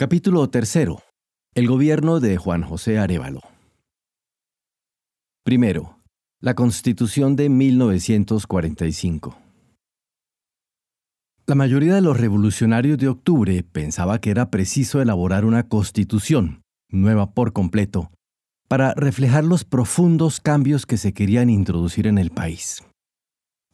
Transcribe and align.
Capítulo 0.00 0.48
tercero. 0.48 1.02
El 1.54 1.68
gobierno 1.68 2.20
de 2.20 2.38
Juan 2.38 2.62
José 2.62 2.98
Arevalo. 2.98 3.42
Primero, 5.44 5.98
la 6.40 6.54
Constitución 6.54 7.36
de 7.36 7.50
1945. 7.50 9.36
La 11.44 11.54
mayoría 11.54 11.94
de 11.94 12.00
los 12.00 12.18
revolucionarios 12.18 12.96
de 12.96 13.08
octubre 13.08 13.62
pensaba 13.62 14.22
que 14.22 14.30
era 14.30 14.50
preciso 14.50 15.02
elaborar 15.02 15.44
una 15.44 15.68
constitución, 15.68 16.62
nueva 16.88 17.34
por 17.34 17.52
completo, 17.52 18.10
para 18.68 18.94
reflejar 18.94 19.44
los 19.44 19.64
profundos 19.64 20.40
cambios 20.40 20.86
que 20.86 20.96
se 20.96 21.12
querían 21.12 21.50
introducir 21.50 22.06
en 22.06 22.16
el 22.16 22.30
país. 22.30 22.82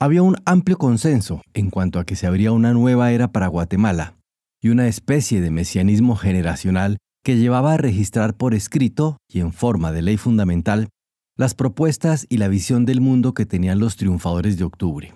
Había 0.01 0.25
un 0.25 0.35
amplio 0.45 0.77
consenso 0.77 1.41
en 1.55 1.71
cuanto 1.71 2.01
a 2.01 2.05
que 2.05 2.17
se 2.17 2.27
abría 2.27 2.51
una 2.51 2.73
nueva 2.73 3.13
era 3.13 3.31
para 3.31 3.47
Guatemala 3.47 4.17
y 4.63 4.69
una 4.69 4.89
especie 4.89 5.41
de 5.41 5.51
mesianismo 5.51 6.17
generacional 6.17 6.99
que 7.25 7.37
llevaba 7.37 7.75
a 7.75 7.77
registrar 7.77 8.37
por 8.37 8.55
escrito 8.55 9.19
y 9.29 9.41
en 9.41 9.53
forma 9.53 9.93
de 9.93 10.03
ley 10.03 10.17
fundamental 10.17 10.89
las 11.37 11.55
propuestas 11.55 12.27
y 12.29 12.39
la 12.39 12.49
visión 12.49 12.87
del 12.87 13.01
mundo 13.01 13.35
que 13.35 13.47
tenían 13.47 13.79
los 13.79 13.97
triunfadores 13.97 14.57
de 14.57 14.65
octubre. 14.65 15.15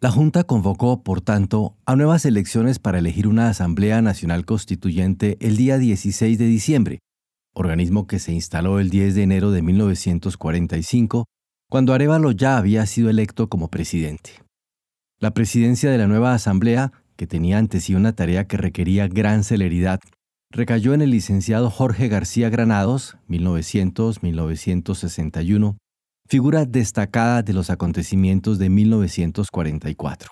La 0.00 0.12
Junta 0.12 0.44
convocó, 0.44 1.02
por 1.02 1.20
tanto, 1.20 1.76
a 1.84 1.96
nuevas 1.96 2.24
elecciones 2.24 2.78
para 2.78 3.00
elegir 3.00 3.26
una 3.26 3.48
Asamblea 3.48 4.00
Nacional 4.00 4.44
Constituyente 4.44 5.36
el 5.40 5.56
día 5.56 5.76
16 5.76 6.38
de 6.38 6.46
diciembre, 6.46 6.98
organismo 7.52 8.06
que 8.06 8.20
se 8.20 8.32
instaló 8.32 8.78
el 8.78 8.90
10 8.90 9.16
de 9.16 9.22
enero 9.24 9.50
de 9.50 9.62
1945, 9.62 11.24
cuando 11.68 11.92
Arevalo 11.92 12.30
ya 12.30 12.56
había 12.56 12.86
sido 12.86 13.10
electo 13.10 13.48
como 13.48 13.68
presidente. 13.68 14.30
La 15.18 15.34
presidencia 15.34 15.90
de 15.90 15.98
la 15.98 16.06
nueva 16.06 16.32
Asamblea 16.32 16.92
que 17.18 17.26
tenía 17.26 17.58
ante 17.58 17.80
sí 17.80 17.94
una 17.96 18.14
tarea 18.14 18.46
que 18.46 18.56
requería 18.56 19.08
gran 19.08 19.42
celeridad, 19.42 19.98
recayó 20.50 20.94
en 20.94 21.02
el 21.02 21.10
licenciado 21.10 21.68
Jorge 21.68 22.08
García 22.08 22.48
Granados, 22.48 23.16
1900-1961, 23.28 25.76
figura 26.28 26.64
destacada 26.64 27.42
de 27.42 27.52
los 27.52 27.70
acontecimientos 27.70 28.60
de 28.60 28.70
1944. 28.70 30.30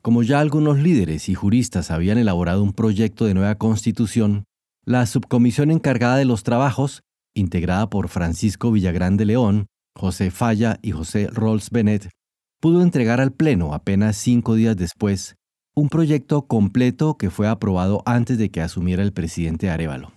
Como 0.00 0.22
ya 0.22 0.40
algunos 0.40 0.78
líderes 0.78 1.28
y 1.28 1.34
juristas 1.34 1.90
habían 1.90 2.16
elaborado 2.16 2.62
un 2.62 2.72
proyecto 2.72 3.26
de 3.26 3.34
nueva 3.34 3.56
constitución, 3.56 4.44
la 4.86 5.04
subcomisión 5.04 5.70
encargada 5.70 6.16
de 6.16 6.24
los 6.24 6.42
trabajos, 6.42 7.02
integrada 7.34 7.90
por 7.90 8.08
Francisco 8.08 8.72
Villagrán 8.72 9.18
de 9.18 9.26
León, 9.26 9.66
José 9.94 10.30
Falla 10.30 10.78
y 10.80 10.92
José 10.92 11.28
Rolls 11.30 11.68
Bennett, 11.70 12.08
pudo 12.60 12.82
entregar 12.82 13.20
al 13.20 13.32
Pleno 13.32 13.74
apenas 13.74 14.16
cinco 14.16 14.54
días 14.54 14.76
después 14.76 15.36
un 15.74 15.88
proyecto 15.88 16.46
completo 16.46 17.16
que 17.16 17.30
fue 17.30 17.46
aprobado 17.46 18.02
antes 18.04 18.36
de 18.36 18.50
que 18.50 18.60
asumiera 18.60 19.02
el 19.02 19.12
presidente 19.12 19.70
Arevalo. 19.70 20.12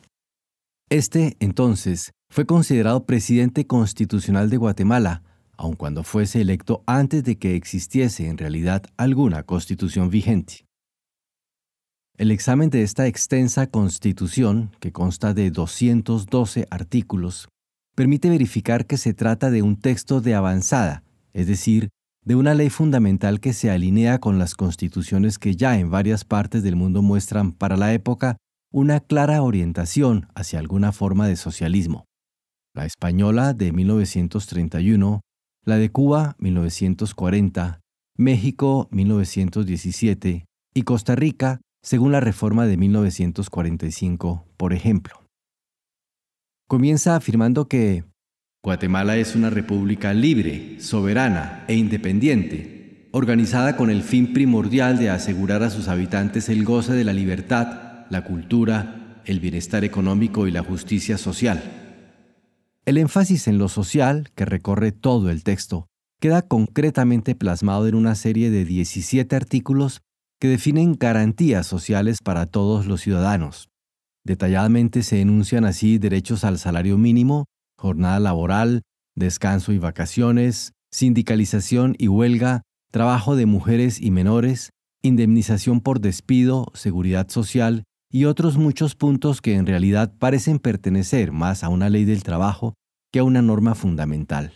Este, 0.90 1.38
entonces, 1.40 2.12
fue 2.32 2.46
considerado 2.46 3.06
presidente 3.06 3.68
constitucional 3.68 4.50
de 4.50 4.58
Guatemala, 4.58 5.22
aun 5.56 5.76
cuando 5.76 6.04
fuese 6.04 6.42
electo 6.42 6.84
antes 6.88 7.24
de 7.24 7.38
que 7.38 7.56
existiese 7.56 8.28
en 8.28 8.40
realidad 8.40 8.84
alguna 8.98 9.44
constitución 9.44 10.10
vigente. 10.10 10.66
El 12.18 12.32
examen 12.32 12.70
de 12.72 12.82
esta 12.82 13.06
extensa 13.06 13.68
constitución, 13.68 14.72
que 14.80 14.92
consta 14.92 15.34
de 15.34 15.52
212 15.52 16.68
artículos, 16.72 17.50
permite 17.96 18.30
verificar 18.30 18.88
que 18.88 18.98
se 18.98 19.14
trata 19.14 19.52
de 19.52 19.62
un 19.62 19.80
texto 19.80 20.22
de 20.22 20.34
avanzada, 20.34 21.04
es 21.34 21.48
decir, 21.48 21.90
de 22.24 22.36
una 22.36 22.54
ley 22.54 22.70
fundamental 22.70 23.40
que 23.40 23.54
se 23.54 23.72
alinea 23.72 24.20
con 24.20 24.38
las 24.38 24.56
constituciones 24.56 25.40
que 25.40 25.56
ya 25.56 25.80
en 25.80 25.90
varias 25.90 26.24
partes 26.24 26.64
del 26.64 26.76
mundo 26.76 27.02
muestran 27.02 27.52
para 27.52 27.78
la 27.78 27.94
época 27.94 28.38
una 28.72 29.00
clara 29.00 29.42
orientación 29.42 30.28
hacia 30.36 30.60
alguna 30.60 30.92
forma 30.92 31.28
de 31.28 31.36
socialismo. 31.36 32.06
La 32.74 32.86
española 32.86 33.54
de 33.54 33.74
1931, 33.74 35.22
la 35.66 35.78
de 35.78 35.92
Cuba 35.92 36.36
1940, 36.40 37.82
México 38.18 38.88
1917 38.92 40.46
y 40.74 40.82
Costa 40.84 41.16
Rica 41.16 41.60
según 41.84 42.12
la 42.12 42.20
reforma 42.20 42.68
de 42.68 42.78
1945, 42.78 44.46
por 44.56 44.74
ejemplo. 44.74 45.26
Comienza 46.68 47.16
afirmando 47.16 47.68
que 47.68 48.06
Guatemala 48.64 49.18
es 49.18 49.36
una 49.36 49.50
república 49.50 50.14
libre, 50.14 50.80
soberana 50.80 51.66
e 51.68 51.74
independiente, 51.74 53.10
organizada 53.12 53.76
con 53.76 53.90
el 53.90 54.04
fin 54.04 54.34
primordial 54.34 55.00
de 55.00 55.10
asegurar 55.10 55.64
a 55.64 55.72
sus 55.72 55.88
habitantes 55.88 56.48
el 56.48 56.64
goce 56.64 56.94
de 56.94 57.04
la 57.04 57.12
libertad, 57.12 58.06
la 58.12 58.24
cultura, 58.24 59.24
el 59.26 59.40
bienestar 59.40 59.84
económico 59.84 60.46
y 60.46 60.52
la 60.52 60.62
justicia 60.62 61.18
social. 61.18 61.64
El 62.86 63.00
énfasis 63.00 63.48
en 63.48 63.58
lo 63.58 63.68
social, 63.68 64.30
que 64.36 64.46
recorre 64.46 64.92
todo 64.92 65.32
el 65.32 65.44
texto, 65.44 65.88
queda 66.20 66.44
concretamente 66.44 67.34
plasmado 67.34 67.88
en 67.88 67.96
una 67.96 68.14
serie 68.14 68.52
de 68.52 68.64
17 68.64 69.36
artículos 69.36 70.02
que 70.40 70.48
definen 70.48 70.98
garantías 71.00 71.66
sociales 71.66 72.20
para 72.24 72.46
todos 72.46 72.86
los 72.86 73.02
ciudadanos. 73.02 73.70
Detalladamente 74.24 75.02
se 75.02 75.20
enuncian 75.20 75.66
así 75.66 75.98
derechos 75.98 76.44
al 76.44 76.60
salario 76.60 77.00
mínimo, 77.00 77.46
jornada 77.82 78.20
laboral, 78.20 78.84
descanso 79.16 79.74
y 79.74 79.80
vacaciones, 79.80 80.74
sindicalización 80.92 81.96
y 81.98 82.10
huelga, 82.10 82.62
trabajo 82.92 83.36
de 83.36 83.48
mujeres 83.48 84.00
y 84.00 84.12
menores, 84.12 84.70
indemnización 85.02 85.82
por 85.82 86.00
despido, 86.00 86.68
seguridad 86.76 87.28
social 87.30 87.84
y 88.12 88.26
otros 88.26 88.58
muchos 88.58 88.94
puntos 88.94 89.42
que 89.42 89.56
en 89.56 89.66
realidad 89.66 90.14
parecen 90.20 90.60
pertenecer 90.60 91.32
más 91.32 91.64
a 91.64 91.70
una 91.70 91.90
ley 91.90 92.06
del 92.06 92.22
trabajo 92.22 92.76
que 93.12 93.20
a 93.20 93.24
una 93.24 93.42
norma 93.42 93.74
fundamental. 93.74 94.56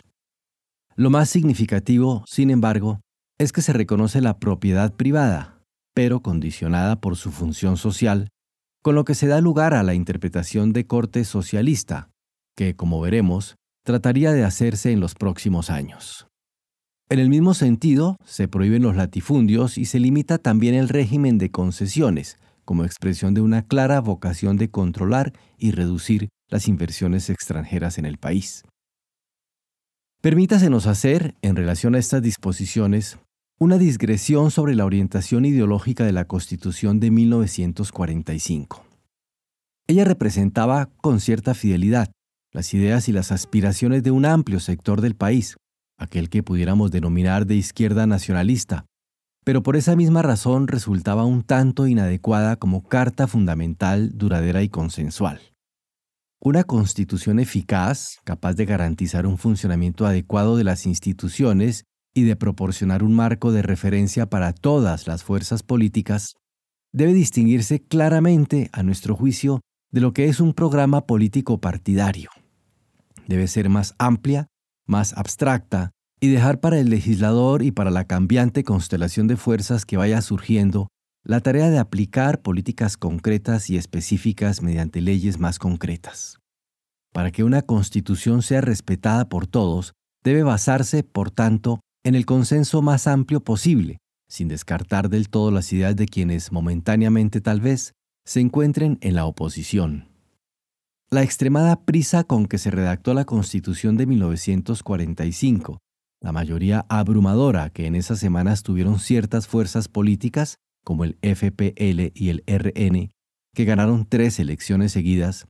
Lo 0.94 1.10
más 1.10 1.28
significativo, 1.28 2.22
sin 2.28 2.50
embargo, 2.50 3.00
es 3.38 3.52
que 3.52 3.60
se 3.60 3.72
reconoce 3.72 4.20
la 4.20 4.38
propiedad 4.38 4.94
privada, 4.94 5.58
pero 5.94 6.22
condicionada 6.22 7.00
por 7.00 7.16
su 7.16 7.32
función 7.32 7.76
social, 7.76 8.28
con 8.82 8.94
lo 8.94 9.04
que 9.04 9.16
se 9.16 9.26
da 9.26 9.40
lugar 9.40 9.74
a 9.74 9.82
la 9.82 9.94
interpretación 9.94 10.72
de 10.72 10.86
corte 10.86 11.24
socialista, 11.24 12.08
que, 12.56 12.74
como 12.74 13.00
veremos, 13.00 13.56
trataría 13.84 14.32
de 14.32 14.44
hacerse 14.44 14.90
en 14.90 15.00
los 15.00 15.14
próximos 15.14 15.70
años. 15.70 16.26
En 17.08 17.20
el 17.20 17.28
mismo 17.28 17.54
sentido, 17.54 18.16
se 18.24 18.48
prohíben 18.48 18.82
los 18.82 18.96
latifundios 18.96 19.78
y 19.78 19.84
se 19.84 20.00
limita 20.00 20.38
también 20.38 20.74
el 20.74 20.88
régimen 20.88 21.38
de 21.38 21.52
concesiones, 21.52 22.38
como 22.64 22.84
expresión 22.84 23.32
de 23.32 23.42
una 23.42 23.62
clara 23.62 24.00
vocación 24.00 24.56
de 24.56 24.70
controlar 24.70 25.32
y 25.56 25.70
reducir 25.70 26.28
las 26.48 26.66
inversiones 26.66 27.30
extranjeras 27.30 27.98
en 27.98 28.06
el 28.06 28.18
país. 28.18 28.64
Permítasenos 30.20 30.88
hacer, 30.88 31.36
en 31.42 31.54
relación 31.54 31.94
a 31.94 31.98
estas 31.98 32.22
disposiciones, 32.22 33.18
una 33.60 33.78
digresión 33.78 34.50
sobre 34.50 34.74
la 34.74 34.84
orientación 34.84 35.44
ideológica 35.44 36.04
de 36.04 36.12
la 36.12 36.24
Constitución 36.24 36.98
de 36.98 37.12
1945. 37.12 38.84
Ella 39.86 40.04
representaba, 40.04 40.90
con 41.00 41.20
cierta 41.20 41.54
fidelidad, 41.54 42.10
las 42.56 42.72
ideas 42.72 43.06
y 43.10 43.12
las 43.12 43.32
aspiraciones 43.32 44.02
de 44.02 44.10
un 44.10 44.24
amplio 44.24 44.60
sector 44.60 45.02
del 45.02 45.14
país, 45.14 45.58
aquel 45.98 46.30
que 46.30 46.42
pudiéramos 46.42 46.90
denominar 46.90 47.46
de 47.46 47.54
izquierda 47.54 48.06
nacionalista, 48.06 48.86
pero 49.44 49.62
por 49.62 49.76
esa 49.76 49.94
misma 49.94 50.22
razón 50.22 50.66
resultaba 50.66 51.26
un 51.26 51.42
tanto 51.42 51.86
inadecuada 51.86 52.56
como 52.56 52.88
carta 52.88 53.26
fundamental, 53.26 54.16
duradera 54.16 54.62
y 54.62 54.70
consensual. 54.70 55.38
Una 56.40 56.64
constitución 56.64 57.40
eficaz, 57.40 58.20
capaz 58.24 58.54
de 58.54 58.64
garantizar 58.64 59.26
un 59.26 59.36
funcionamiento 59.36 60.06
adecuado 60.06 60.56
de 60.56 60.64
las 60.64 60.86
instituciones 60.86 61.84
y 62.14 62.22
de 62.22 62.36
proporcionar 62.36 63.02
un 63.02 63.12
marco 63.12 63.52
de 63.52 63.60
referencia 63.60 64.30
para 64.30 64.54
todas 64.54 65.06
las 65.06 65.24
fuerzas 65.24 65.62
políticas, 65.62 66.36
debe 66.90 67.12
distinguirse 67.12 67.80
claramente, 67.80 68.70
a 68.72 68.82
nuestro 68.82 69.14
juicio, 69.14 69.60
de 69.92 70.00
lo 70.00 70.14
que 70.14 70.24
es 70.24 70.40
un 70.40 70.54
programa 70.54 71.06
político 71.06 71.60
partidario 71.60 72.30
debe 73.26 73.48
ser 73.48 73.68
más 73.68 73.94
amplia, 73.98 74.48
más 74.86 75.16
abstracta 75.16 75.92
y 76.20 76.28
dejar 76.28 76.60
para 76.60 76.78
el 76.78 76.88
legislador 76.88 77.62
y 77.62 77.72
para 77.72 77.90
la 77.90 78.06
cambiante 78.06 78.64
constelación 78.64 79.26
de 79.26 79.36
fuerzas 79.36 79.84
que 79.84 79.96
vaya 79.96 80.20
surgiendo 80.22 80.88
la 81.24 81.40
tarea 81.40 81.70
de 81.70 81.78
aplicar 81.78 82.40
políticas 82.40 82.96
concretas 82.96 83.68
y 83.68 83.76
específicas 83.76 84.62
mediante 84.62 85.00
leyes 85.00 85.38
más 85.40 85.58
concretas. 85.58 86.38
Para 87.12 87.32
que 87.32 87.42
una 87.42 87.62
constitución 87.62 88.42
sea 88.42 88.60
respetada 88.60 89.28
por 89.28 89.46
todos, 89.46 89.92
debe 90.22 90.44
basarse, 90.44 91.02
por 91.02 91.30
tanto, 91.30 91.80
en 92.04 92.14
el 92.14 92.26
consenso 92.26 92.80
más 92.80 93.08
amplio 93.08 93.40
posible, 93.40 93.98
sin 94.28 94.48
descartar 94.48 95.08
del 95.08 95.28
todo 95.28 95.50
las 95.50 95.72
ideas 95.72 95.96
de 95.96 96.06
quienes 96.06 96.52
momentáneamente 96.52 97.40
tal 97.40 97.60
vez 97.60 97.92
se 98.24 98.40
encuentren 98.40 98.98
en 99.00 99.14
la 99.14 99.24
oposición. 99.24 100.05
La 101.08 101.22
extremada 101.22 101.84
prisa 101.84 102.24
con 102.24 102.46
que 102.46 102.58
se 102.58 102.72
redactó 102.72 103.14
la 103.14 103.24
Constitución 103.24 103.96
de 103.96 104.06
1945, 104.06 105.78
la 106.20 106.32
mayoría 106.32 106.84
abrumadora 106.88 107.70
que 107.70 107.86
en 107.86 107.94
esas 107.94 108.18
semanas 108.18 108.64
tuvieron 108.64 108.98
ciertas 108.98 109.46
fuerzas 109.46 109.86
políticas, 109.86 110.56
como 110.84 111.04
el 111.04 111.16
FPL 111.22 112.10
y 112.12 112.30
el 112.30 112.42
RN, 112.48 113.10
que 113.54 113.64
ganaron 113.64 114.06
tres 114.08 114.40
elecciones 114.40 114.90
seguidas, 114.90 115.46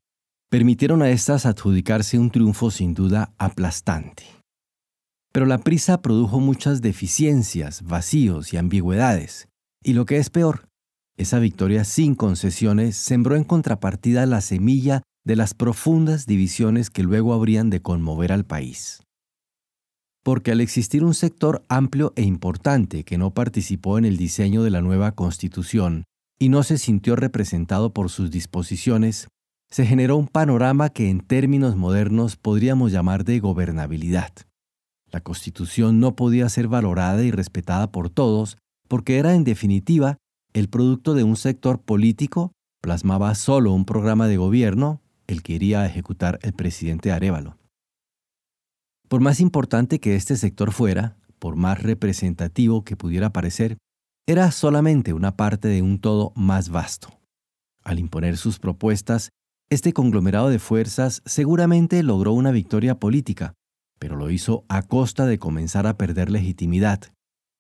permitieron 0.50 1.00
a 1.00 1.08
estas 1.08 1.47
adjudicarse 1.47 2.19
un 2.19 2.31
triunfo 2.31 2.70
sin 2.70 2.93
duda 2.93 3.32
aplastante. 3.38 4.25
Pero 5.32 5.47
la 5.47 5.58
prisa 5.58 6.03
produjo 6.03 6.38
muchas 6.38 6.82
deficiencias, 6.82 7.81
vacíos 7.81 8.53
y 8.53 8.58
ambigüedades, 8.58 9.49
y 9.82 9.94
lo 9.94 10.05
que 10.05 10.19
es 10.19 10.29
peor, 10.29 10.69
esa 11.17 11.38
victoria 11.38 11.85
sin 11.85 12.14
concesiones 12.14 12.94
sembró 12.97 13.37
en 13.37 13.44
contrapartida 13.44 14.26
la 14.26 14.43
semilla 14.43 15.03
de 15.26 15.34
las 15.34 15.55
profundas 15.55 16.25
divisiones 16.26 16.88
que 16.88 17.02
luego 17.02 17.34
habrían 17.34 17.69
de 17.69 17.82
conmover 17.82 18.31
al 18.31 18.44
país. 18.44 19.02
Porque 20.23 20.52
al 20.52 20.61
existir 20.61 21.02
un 21.02 21.14
sector 21.14 21.64
amplio 21.69 22.12
e 22.14 22.23
importante 22.23 23.02
que 23.02 23.19
no 23.19 23.34
participó 23.34 23.99
en 23.99 24.05
el 24.05 24.17
diseño 24.17 24.62
de 24.62 24.70
la 24.70 24.82
nueva 24.82 25.12
constitución 25.12 26.05
y 26.38 26.49
no 26.49 26.62
se 26.62 26.78
sintió 26.78 27.17
representado 27.17 27.93
por 27.93 28.08
sus 28.08 28.31
disposiciones, 28.31 29.26
se 29.69 29.84
generó 29.84 30.17
un 30.17 30.28
panorama 30.28 30.90
que 30.90 31.11
en 31.11 31.19
términos 31.19 31.75
modernos 31.75 32.37
podríamos 32.37 32.93
llamar 32.93 33.25
de 33.25 33.40
gobernabilidad. 33.40 34.32
La 35.11 35.20
Constitución 35.20 35.99
no 35.99 36.14
podía 36.14 36.49
ser 36.49 36.69
valorada 36.69 37.25
y 37.25 37.32
respetada 37.32 37.90
por 37.90 38.11
todos 38.11 38.58
porque 38.87 39.19
era 39.19 39.34
en 39.34 39.43
definitiva 39.43 40.19
el 40.52 40.69
producto 40.69 41.14
de 41.14 41.25
un 41.25 41.34
sector 41.34 41.81
político, 41.81 42.52
plasmaba 42.81 43.34
solo 43.34 43.72
un 43.72 43.84
programa 43.84 44.29
de 44.29 44.37
gobierno, 44.37 45.00
el 45.26 45.43
que 45.43 45.55
iría 45.55 45.82
a 45.82 45.87
ejecutar 45.87 46.38
el 46.43 46.52
presidente 46.52 47.12
Arevalo. 47.12 47.58
Por 49.08 49.20
más 49.20 49.40
importante 49.40 50.00
que 50.00 50.17
este 50.17 50.37
sector 50.37 50.73
fuera, 50.73 51.17
por 51.38 51.56
más 51.56 51.82
representativo 51.82 52.84
que 52.84 52.96
pudiera 52.96 53.31
parecer, 53.32 53.78
era 54.26 54.50
solamente 54.50 55.12
una 55.12 55.37
parte 55.37 55.69
de 55.69 55.82
un 55.82 56.00
todo 56.00 56.32
más 56.34 56.69
vasto. 56.69 57.20
Al 57.84 58.00
imponer 58.00 58.37
sus 58.37 58.58
propuestas, 58.58 59.31
este 59.70 59.93
conglomerado 59.93 60.49
de 60.49 60.58
fuerzas 60.58 61.23
seguramente 61.25 62.02
logró 62.02 62.32
una 62.32 62.50
victoria 62.50 62.99
política, 62.99 63.55
pero 63.99 64.17
lo 64.17 64.31
hizo 64.31 64.64
a 64.69 64.82
costa 64.82 65.26
de 65.26 65.38
comenzar 65.38 65.87
a 65.87 65.96
perder 65.96 66.31
legitimidad, 66.31 67.00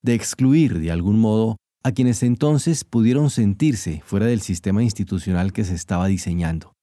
de 0.02 0.14
excluir 0.14 0.80
de 0.80 0.90
algún 0.90 1.18
modo 1.18 1.56
a 1.84 1.92
quienes 1.92 2.24
entonces 2.24 2.82
pudieron 2.84 3.30
sentirse 3.30 4.02
fuera 4.04 4.26
del 4.26 4.40
sistema 4.40 4.82
institucional 4.82 5.52
que 5.52 5.64
se 5.64 5.74
estaba 5.74 6.08
diseñando. 6.08 6.75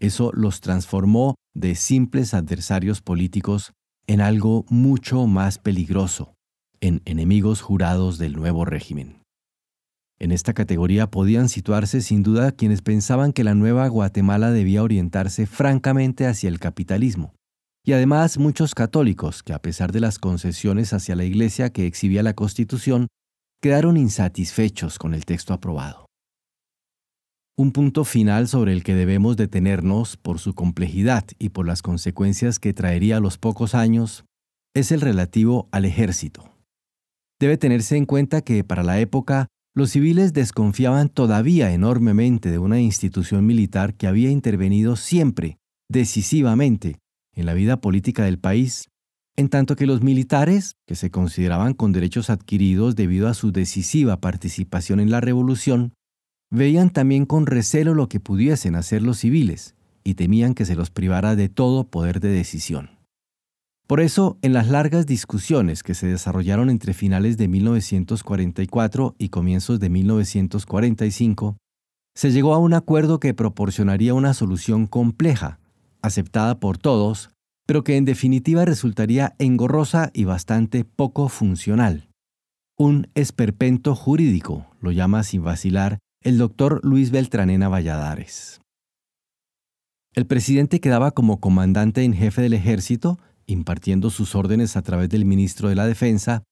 Eso 0.00 0.30
los 0.32 0.60
transformó 0.60 1.34
de 1.54 1.74
simples 1.74 2.34
adversarios 2.34 3.00
políticos 3.00 3.72
en 4.06 4.20
algo 4.20 4.64
mucho 4.68 5.26
más 5.26 5.58
peligroso, 5.58 6.34
en 6.80 7.02
enemigos 7.04 7.60
jurados 7.60 8.18
del 8.18 8.34
nuevo 8.34 8.64
régimen. 8.64 9.22
En 10.20 10.32
esta 10.32 10.52
categoría 10.52 11.10
podían 11.10 11.48
situarse 11.48 12.00
sin 12.00 12.22
duda 12.22 12.52
quienes 12.52 12.82
pensaban 12.82 13.32
que 13.32 13.44
la 13.44 13.54
nueva 13.54 13.86
Guatemala 13.88 14.50
debía 14.50 14.82
orientarse 14.82 15.46
francamente 15.46 16.26
hacia 16.26 16.48
el 16.48 16.58
capitalismo, 16.58 17.34
y 17.84 17.92
además 17.92 18.38
muchos 18.38 18.74
católicos 18.74 19.42
que 19.42 19.52
a 19.52 19.62
pesar 19.62 19.92
de 19.92 20.00
las 20.00 20.18
concesiones 20.18 20.92
hacia 20.92 21.16
la 21.16 21.24
Iglesia 21.24 21.70
que 21.70 21.86
exhibía 21.86 22.22
la 22.22 22.34
Constitución, 22.34 23.08
quedaron 23.62 23.96
insatisfechos 23.96 24.98
con 24.98 25.14
el 25.14 25.24
texto 25.24 25.54
aprobado. 25.54 26.07
Un 27.60 27.72
punto 27.72 28.04
final 28.04 28.46
sobre 28.46 28.72
el 28.72 28.84
que 28.84 28.94
debemos 28.94 29.36
detenernos 29.36 30.16
por 30.16 30.38
su 30.38 30.54
complejidad 30.54 31.24
y 31.40 31.48
por 31.48 31.66
las 31.66 31.82
consecuencias 31.82 32.60
que 32.60 32.72
traería 32.72 33.16
a 33.16 33.20
los 33.20 33.36
pocos 33.36 33.74
años 33.74 34.24
es 34.76 34.92
el 34.92 35.00
relativo 35.00 35.68
al 35.72 35.84
ejército. 35.84 36.54
Debe 37.40 37.56
tenerse 37.56 37.96
en 37.96 38.06
cuenta 38.06 38.42
que 38.42 38.62
para 38.62 38.84
la 38.84 39.00
época 39.00 39.48
los 39.74 39.90
civiles 39.90 40.32
desconfiaban 40.32 41.08
todavía 41.08 41.72
enormemente 41.72 42.48
de 42.52 42.60
una 42.60 42.80
institución 42.80 43.44
militar 43.44 43.94
que 43.94 44.06
había 44.06 44.30
intervenido 44.30 44.94
siempre, 44.94 45.58
decisivamente, 45.90 47.00
en 47.34 47.44
la 47.44 47.54
vida 47.54 47.80
política 47.80 48.24
del 48.24 48.38
país, 48.38 48.88
en 49.36 49.48
tanto 49.48 49.74
que 49.74 49.86
los 49.86 50.00
militares, 50.00 50.76
que 50.86 50.94
se 50.94 51.10
consideraban 51.10 51.74
con 51.74 51.90
derechos 51.90 52.30
adquiridos 52.30 52.94
debido 52.94 53.26
a 53.26 53.34
su 53.34 53.50
decisiva 53.50 54.20
participación 54.20 55.00
en 55.00 55.10
la 55.10 55.20
revolución, 55.20 55.92
veían 56.50 56.90
también 56.90 57.26
con 57.26 57.46
recelo 57.46 57.94
lo 57.94 58.08
que 58.08 58.20
pudiesen 58.20 58.74
hacer 58.74 59.02
los 59.02 59.18
civiles 59.18 59.74
y 60.04 60.14
temían 60.14 60.54
que 60.54 60.64
se 60.64 60.74
los 60.74 60.90
privara 60.90 61.36
de 61.36 61.48
todo 61.48 61.88
poder 61.88 62.20
de 62.20 62.28
decisión. 62.28 62.90
Por 63.86 64.00
eso, 64.00 64.36
en 64.42 64.52
las 64.52 64.68
largas 64.68 65.06
discusiones 65.06 65.82
que 65.82 65.94
se 65.94 66.06
desarrollaron 66.06 66.68
entre 66.68 66.92
finales 66.92 67.38
de 67.38 67.48
1944 67.48 69.14
y 69.18 69.30
comienzos 69.30 69.80
de 69.80 69.88
1945, 69.88 71.56
se 72.14 72.30
llegó 72.30 72.52
a 72.52 72.58
un 72.58 72.74
acuerdo 72.74 73.18
que 73.18 73.32
proporcionaría 73.32 74.12
una 74.12 74.34
solución 74.34 74.86
compleja 74.86 75.58
aceptada 76.02 76.60
por 76.60 76.78
todos, 76.78 77.30
pero 77.66 77.84
que 77.84 77.96
en 77.96 78.04
definitiva 78.04 78.64
resultaría 78.64 79.34
engorrosa 79.38 80.10
y 80.12 80.24
bastante 80.24 80.84
poco 80.84 81.28
funcional. 81.28 82.08
Un 82.78 83.08
esperpento 83.14 83.94
jurídico, 83.94 84.66
lo 84.80 84.92
llama 84.92 85.22
sin 85.22 85.42
vacilar 85.42 85.98
el 86.28 86.36
doctor 86.36 86.80
Luis 86.84 87.10
Beltranena 87.10 87.70
Valladares. 87.70 88.60
El 90.14 90.26
presidente 90.26 90.78
quedaba 90.78 91.12
como 91.12 91.40
comandante 91.40 92.02
en 92.02 92.12
jefe 92.12 92.42
del 92.42 92.52
ejército, 92.52 93.18
impartiendo 93.46 94.10
sus 94.10 94.34
órdenes 94.34 94.76
a 94.76 94.82
través 94.82 95.08
del 95.08 95.24
ministro 95.24 95.70
de 95.70 95.74
la 95.74 95.86
Defensa, 95.86 96.42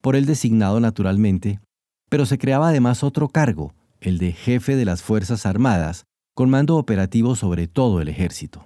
por 0.00 0.14
el 0.14 0.24
designado 0.24 0.78
naturalmente, 0.78 1.58
pero 2.08 2.26
se 2.26 2.38
creaba 2.38 2.68
además 2.68 3.02
otro 3.02 3.28
cargo, 3.28 3.74
el 4.00 4.18
de 4.18 4.30
jefe 4.30 4.76
de 4.76 4.84
las 4.84 5.02
Fuerzas 5.02 5.46
Armadas, 5.46 6.04
con 6.36 6.48
mando 6.48 6.76
operativo 6.76 7.34
sobre 7.34 7.66
todo 7.66 8.00
el 8.00 8.08
ejército. 8.08 8.64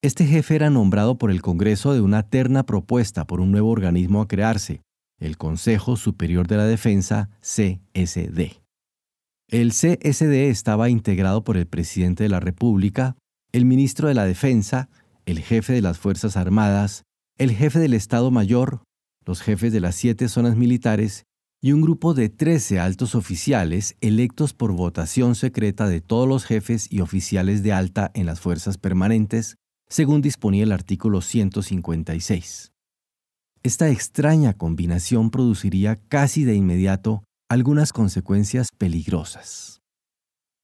Este 0.00 0.26
jefe 0.26 0.54
era 0.54 0.70
nombrado 0.70 1.18
por 1.18 1.32
el 1.32 1.42
Congreso 1.42 1.92
de 1.92 2.02
una 2.02 2.22
terna 2.22 2.64
propuesta 2.64 3.26
por 3.26 3.40
un 3.40 3.50
nuevo 3.50 3.70
organismo 3.70 4.22
a 4.22 4.28
crearse, 4.28 4.80
el 5.18 5.36
Consejo 5.36 5.96
Superior 5.96 6.46
de 6.46 6.56
la 6.56 6.66
Defensa, 6.66 7.30
CSD. 7.40 8.67
El 9.50 9.70
CSD 9.70 10.50
estaba 10.50 10.90
integrado 10.90 11.42
por 11.42 11.56
el 11.56 11.66
presidente 11.66 12.22
de 12.22 12.28
la 12.28 12.38
República, 12.38 13.16
el 13.50 13.64
ministro 13.64 14.08
de 14.08 14.12
la 14.12 14.26
Defensa, 14.26 14.90
el 15.24 15.40
jefe 15.40 15.72
de 15.72 15.80
las 15.80 15.98
Fuerzas 15.98 16.36
Armadas, 16.36 17.04
el 17.38 17.52
jefe 17.52 17.78
del 17.78 17.94
Estado 17.94 18.30
Mayor, 18.30 18.82
los 19.24 19.40
jefes 19.40 19.72
de 19.72 19.80
las 19.80 19.94
siete 19.94 20.28
zonas 20.28 20.54
militares 20.54 21.24
y 21.62 21.72
un 21.72 21.80
grupo 21.80 22.12
de 22.12 22.28
13 22.28 22.78
altos 22.78 23.14
oficiales 23.14 23.96
electos 24.02 24.52
por 24.52 24.72
votación 24.72 25.34
secreta 25.34 25.88
de 25.88 26.02
todos 26.02 26.28
los 26.28 26.44
jefes 26.44 26.86
y 26.92 27.00
oficiales 27.00 27.62
de 27.62 27.72
alta 27.72 28.10
en 28.12 28.26
las 28.26 28.40
fuerzas 28.40 28.76
permanentes, 28.76 29.56
según 29.88 30.20
disponía 30.20 30.64
el 30.64 30.72
artículo 30.72 31.22
156. 31.22 32.72
Esta 33.62 33.88
extraña 33.88 34.52
combinación 34.52 35.30
produciría 35.30 35.96
casi 35.96 36.44
de 36.44 36.54
inmediato 36.54 37.24
algunas 37.50 37.94
consecuencias 37.94 38.68
peligrosas. 38.76 39.80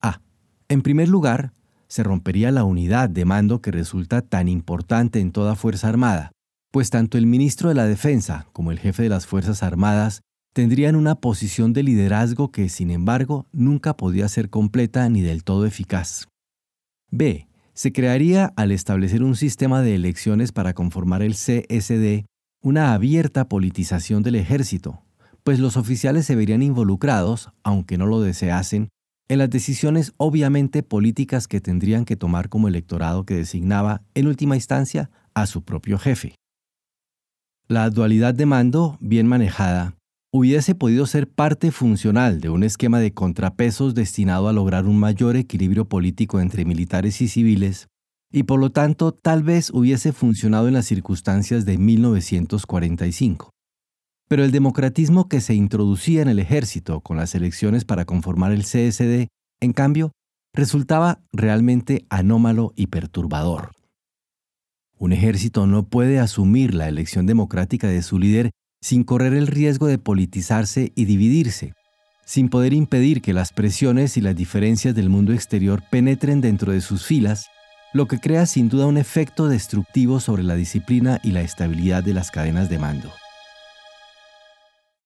A. 0.03 0.21
En 0.69 0.83
primer 0.83 1.09
lugar, 1.09 1.55
se 1.89 2.03
rompería 2.03 2.51
la 2.51 2.65
unidad 2.65 3.09
de 3.09 3.25
mando 3.25 3.63
que 3.63 3.71
resulta 3.71 4.21
tan 4.21 4.49
importante 4.49 5.21
en 5.21 5.33
toda 5.33 5.57
Fuerza 5.57 5.89
Armada, 5.89 6.33
pues 6.71 6.91
tanto 6.91 7.17
el 7.17 7.27
ministro 7.27 7.71
de 7.71 7.75
la 7.75 7.87
Defensa 7.87 8.49
como 8.53 8.71
el 8.71 8.79
jefe 8.79 9.05
de 9.05 9.09
las 9.09 9.27
Fuerzas 9.27 9.63
Armadas 9.63 10.21
tendrían 10.53 10.95
una 10.95 11.15
posición 11.15 11.73
de 11.73 11.83
liderazgo 11.83 12.51
que, 12.51 12.69
sin 12.69 12.91
embargo, 12.91 13.47
nunca 13.53 13.97
podía 13.97 14.29
ser 14.29 14.51
completa 14.51 15.09
ni 15.09 15.23
del 15.23 15.43
todo 15.43 15.67
eficaz. 15.67 16.29
B 17.11 17.49
se 17.73 17.93
crearía 17.93 18.53
al 18.57 18.73
establecer 18.73 19.23
un 19.23 19.37
sistema 19.37 19.83
de 19.83 19.95
elecciones 19.95 20.53
para 20.53 20.75
conformar 20.75 21.23
el 21.23 21.35
CSD 21.35 22.27
una 22.63 22.95
abierta 22.95 23.49
politización 23.49 24.23
del 24.23 24.37
ejército, 24.37 25.04
pues 25.45 25.61
los 25.61 25.77
oficiales 25.77 26.25
se 26.27 26.35
verían 26.35 26.63
involucrados, 26.63 27.51
aunque 27.63 27.99
no 27.99 28.07
lo 28.07 28.21
deseasen, 28.21 28.89
en 29.29 29.39
las 29.39 29.51
decisiones 29.51 30.13
obviamente 30.17 30.83
políticas 30.83 31.47
que 31.49 31.61
tendrían 31.61 32.05
que 32.05 32.17
tomar 32.17 32.49
como 32.49 32.69
electorado 32.69 33.25
que 33.25 33.35
designaba, 33.35 34.03
en 34.15 34.27
última 34.27 34.57
instancia, 34.57 35.11
a 35.35 35.47
su 35.47 35.63
propio 35.63 35.99
jefe. 35.99 36.35
La 37.69 37.89
dualidad 37.91 38.35
de 38.35 38.47
mando, 38.47 38.99
bien 39.01 39.27
manejada, 39.27 39.97
hubiese 40.31 40.75
podido 40.75 41.07
ser 41.07 41.29
parte 41.29 41.71
funcional 41.71 42.41
de 42.41 42.51
un 42.51 42.65
esquema 42.65 42.99
de 42.99 43.15
contrapesos 43.15 43.95
destinado 43.95 44.49
a 44.49 44.53
lograr 44.53 44.87
un 44.87 44.99
mayor 44.99 45.37
equilibrio 45.37 45.89
político 45.89 46.41
entre 46.41 46.65
militares 46.65 47.21
y 47.21 47.29
civiles, 47.29 47.89
y 48.33 48.43
por 48.43 48.61
lo 48.61 48.71
tanto 48.71 49.13
tal 49.13 49.43
vez 49.43 49.71
hubiese 49.71 50.13
funcionado 50.13 50.69
en 50.69 50.75
las 50.75 50.87
circunstancias 50.87 51.65
de 51.65 51.79
1945. 51.79 53.51
Pero 54.29 54.45
el 54.45 54.51
democratismo 54.51 55.29
que 55.29 55.41
se 55.41 55.55
introducía 55.55 56.23
en 56.23 56.29
el 56.29 56.39
ejército 56.39 57.01
con 57.01 57.17
las 57.17 57.35
elecciones 57.35 57.85
para 57.85 58.05
conformar 58.05 58.53
el 58.53 58.63
CSD, 58.63 59.29
en 59.61 59.73
cambio, 59.73 60.13
resultaba 60.55 61.21
realmente 61.33 62.07
anómalo 62.09 62.73
y 62.77 62.87
perturbador. 62.87 63.73
Un 64.97 65.13
ejército 65.13 65.67
no 65.67 65.89
puede 65.89 66.19
asumir 66.19 66.75
la 66.75 66.89
elección 66.89 67.27
democrática 67.27 67.89
de 67.89 68.03
su 68.03 68.19
líder 68.19 68.53
sin 68.81 69.03
correr 69.03 69.35
el 69.35 69.47
riesgo 69.47 69.87
de 69.87 69.99
politizarse 69.99 70.93
y 70.95 71.05
dividirse, 71.05 71.73
sin 72.25 72.49
poder 72.49 72.73
impedir 72.73 73.21
que 73.21 73.33
las 73.33 73.53
presiones 73.53 74.17
y 74.17 74.21
las 74.21 74.37
diferencias 74.37 74.95
del 74.95 75.11
mundo 75.11 75.33
exterior 75.33 75.83
penetren 75.91 76.41
dentro 76.41 76.73
de 76.73 76.81
sus 76.81 77.05
filas, 77.05 77.47
lo 77.93 78.07
que 78.07 78.21
crea 78.21 78.47
sin 78.47 78.69
duda 78.69 78.87
un 78.87 78.97
efecto 78.97 79.49
destructivo 79.49 80.21
sobre 80.21 80.43
la 80.43 80.55
disciplina 80.55 81.21
y 81.23 81.33
la 81.33 81.43
estabilidad 81.43 82.03
de 82.03 82.15
las 82.15 82.31
cadenas 82.31 82.69
de 82.69 82.79
mando. 82.79 83.11